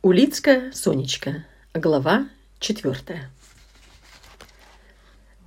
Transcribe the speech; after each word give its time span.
Улицкая 0.00 0.70
Сонечка. 0.70 1.44
Глава 1.74 2.28
четвертая. 2.60 3.32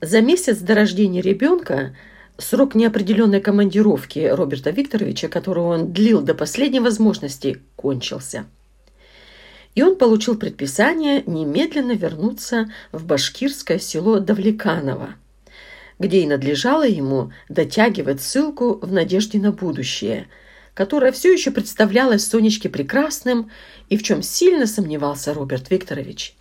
За 0.02 0.20
месяц 0.20 0.58
до 0.58 0.76
рождения 0.76 1.22
ребенка 1.22 1.96
срок 2.38 2.76
неопределенной 2.76 3.40
командировки 3.40 4.20
Роберта 4.20 4.72
Викторовича, 4.72 5.30
которую 5.30 5.68
он 5.68 5.94
длил 5.94 6.22
до 6.22 6.36
последней 6.36 6.82
возможности, 6.82 7.62
кончился. 7.78 8.46
И 9.74 9.84
он 9.84 9.96
получил 9.96 10.38
предписание 10.38 11.24
немедленно 11.26 11.94
вернуться 11.94 12.70
в 12.92 13.06
башкирское 13.06 13.80
село 13.80 14.20
Давлеканово, 14.20 15.16
где 15.98 16.24
и 16.24 16.28
надлежало 16.28 16.86
ему 16.86 17.32
дотягивать 17.48 18.22
ссылку 18.22 18.80
в 18.86 18.92
надежде 18.92 19.40
на 19.40 19.54
будущее– 19.54 20.28
которое 20.74 21.12
все 21.12 21.32
еще 21.32 21.52
представлялось 21.52 22.26
Сонечке 22.26 22.70
прекрасным 22.70 23.52
и 23.90 23.98
в 23.98 24.04
чем 24.04 24.22
сильно 24.24 24.68
сомневался 24.68 25.34
Роберт 25.34 25.70
Викторович. 25.70 26.36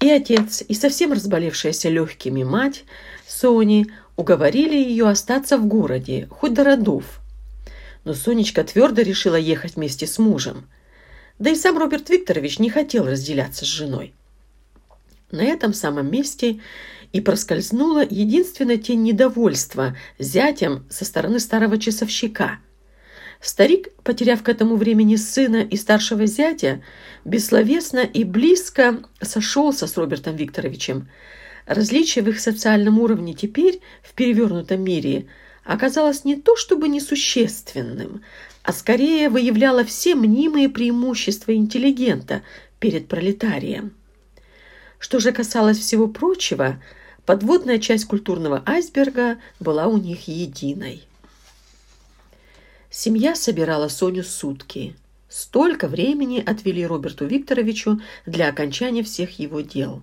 И 0.00 0.10
отец, 0.10 0.62
и 0.66 0.74
совсем 0.74 1.12
разболевшаяся 1.12 1.88
легкими 1.88 2.44
мать 2.44 2.84
Сони 3.26 3.88
уговорили 4.16 4.76
ее 4.76 5.08
остаться 5.08 5.58
в 5.58 5.66
городе, 5.66 6.28
хоть 6.30 6.54
до 6.54 6.64
родов. 6.64 7.20
Но 8.04 8.14
Сонечка 8.14 8.62
твердо 8.64 9.02
решила 9.02 9.36
ехать 9.36 9.76
вместе 9.76 10.06
с 10.06 10.18
мужем. 10.18 10.68
Да 11.38 11.50
и 11.50 11.56
сам 11.56 11.78
Роберт 11.78 12.10
Викторович 12.10 12.58
не 12.58 12.70
хотел 12.70 13.06
разделяться 13.06 13.64
с 13.64 13.68
женой. 13.68 14.14
На 15.30 15.42
этом 15.42 15.74
самом 15.74 16.10
месте 16.10 16.60
и 17.12 17.20
проскользнула 17.20 18.04
единственная 18.08 18.76
тень 18.76 19.02
недовольства 19.02 19.96
зятем 20.18 20.84
со 20.90 21.04
стороны 21.04 21.40
старого 21.40 21.78
часовщика. 21.78 22.58
Старик, 23.40 23.88
потеряв 24.02 24.42
к 24.42 24.48
этому 24.48 24.76
времени 24.76 25.16
сына 25.16 25.58
и 25.58 25.76
старшего 25.76 26.26
зятя, 26.26 26.82
бессловесно 27.24 28.00
и 28.00 28.24
близко 28.24 29.02
сошелся 29.20 29.86
с 29.86 29.96
Робертом 29.96 30.36
Викторовичем. 30.36 31.08
Различие 31.66 32.24
в 32.24 32.28
их 32.28 32.40
социальном 32.40 32.98
уровне 32.98 33.34
теперь, 33.34 33.80
в 34.02 34.14
перевернутом 34.14 34.82
мире, 34.82 35.26
оказалось 35.64 36.24
не 36.24 36.34
то 36.34 36.56
чтобы 36.56 36.88
несущественным, 36.88 38.22
а 38.62 38.72
скорее 38.72 39.28
выявляло 39.28 39.84
все 39.84 40.14
мнимые 40.14 40.68
преимущества 40.68 41.54
интеллигента 41.54 42.42
перед 42.80 43.06
пролетарием. 43.06 43.92
Что 44.98 45.20
же 45.20 45.32
касалось 45.32 45.78
всего 45.78 46.08
прочего, 46.08 46.82
подводная 47.24 47.78
часть 47.78 48.06
культурного 48.06 48.62
айсберга 48.66 49.38
была 49.60 49.86
у 49.86 49.96
них 49.96 50.28
единой. 50.28 51.04
Семья 52.90 53.34
собирала 53.34 53.88
Соню 53.88 54.24
сутки. 54.24 54.96
Столько 55.28 55.88
времени 55.88 56.42
отвели 56.44 56.86
Роберту 56.86 57.26
Викторовичу 57.26 58.00
для 58.24 58.48
окончания 58.48 59.02
всех 59.02 59.38
его 59.38 59.60
дел. 59.60 60.02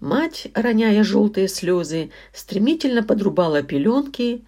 Мать, 0.00 0.48
роняя 0.54 1.04
желтые 1.04 1.48
слезы, 1.48 2.10
стремительно 2.32 3.02
подрубала 3.02 3.62
пеленки, 3.62 4.42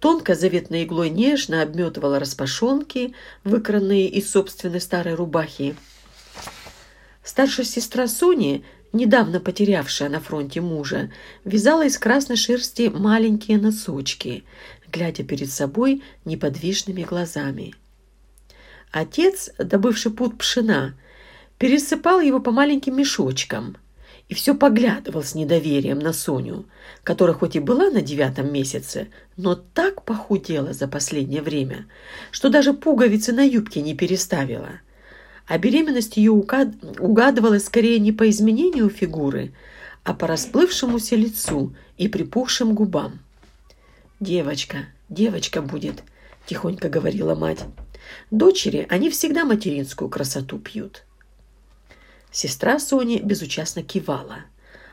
тонко 0.00 0.34
заветной 0.34 0.82
иглой 0.82 1.10
нежно 1.10 1.62
обметывала 1.62 2.18
распашонки, 2.18 3.14
выкранные 3.44 4.08
из 4.08 4.28
собственной 4.28 4.80
старой 4.80 5.14
рубахи. 5.14 5.76
Старшая 7.26 7.66
сестра 7.66 8.06
Сони, 8.06 8.64
недавно 8.92 9.40
потерявшая 9.40 10.08
на 10.08 10.20
фронте 10.20 10.60
мужа, 10.60 11.10
вязала 11.44 11.84
из 11.84 11.98
красной 11.98 12.36
шерсти 12.36 12.88
маленькие 12.88 13.58
носочки, 13.58 14.44
глядя 14.92 15.24
перед 15.24 15.50
собой 15.50 16.04
неподвижными 16.24 17.02
глазами. 17.02 17.74
Отец, 18.92 19.50
добывший 19.58 20.12
пуд 20.12 20.38
пшена, 20.38 20.94
пересыпал 21.58 22.20
его 22.20 22.38
по 22.38 22.52
маленьким 22.52 22.96
мешочкам 22.96 23.76
и 24.28 24.34
все 24.34 24.54
поглядывал 24.54 25.24
с 25.24 25.34
недоверием 25.34 25.98
на 25.98 26.12
Соню, 26.12 26.66
которая 27.02 27.34
хоть 27.34 27.56
и 27.56 27.60
была 27.60 27.90
на 27.90 28.02
девятом 28.02 28.52
месяце, 28.52 29.08
но 29.36 29.56
так 29.56 30.04
похудела 30.04 30.72
за 30.72 30.86
последнее 30.86 31.42
время, 31.42 31.88
что 32.30 32.50
даже 32.50 32.72
пуговицы 32.72 33.32
на 33.32 33.42
юбке 33.42 33.82
не 33.82 33.96
переставила– 33.96 34.68
а 35.46 35.58
беременность 35.58 36.16
ее 36.16 36.32
угадывалась 36.32 37.66
скорее 37.66 37.98
не 37.98 38.12
по 38.12 38.28
изменению 38.28 38.90
фигуры, 38.90 39.52
а 40.02 40.12
по 40.12 40.26
расплывшемуся 40.26 41.16
лицу 41.16 41.74
и 41.96 42.08
припухшим 42.08 42.74
губам. 42.74 43.20
«Девочка, 44.18 44.86
девочка 45.08 45.62
будет»,– 45.62 46.02
тихонько 46.46 46.88
говорила 46.88 47.34
мать. 47.34 47.60
«Дочери, 48.30 48.86
они 48.88 49.10
всегда 49.10 49.44
материнскую 49.44 50.08
красоту 50.08 50.58
пьют». 50.58 51.04
Сестра 52.32 52.78
Сони 52.78 53.20
безучастно 53.22 53.82
кивала, 53.82 54.44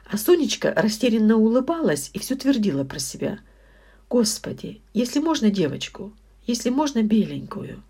а 0.06 0.18
Сонечка 0.18 0.74
растерянно 0.76 1.38
улыбалась 1.38 2.10
и 2.14 2.20
все 2.20 2.36
твердила 2.36 2.84
про 2.84 3.00
себя. 3.00 3.40
«Господи, 4.10 4.82
если 4.94 5.20
можно 5.20 5.50
девочку, 5.50 6.14
если 6.46 6.70
можно 6.70 7.02
беленькую». 7.02 7.84